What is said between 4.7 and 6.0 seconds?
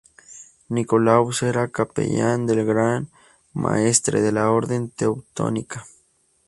Teutónica.